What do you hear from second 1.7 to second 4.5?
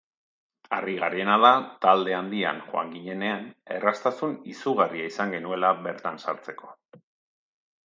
talde handian joan ginenean erraztasun